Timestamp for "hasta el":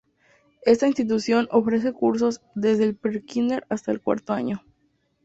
3.69-4.01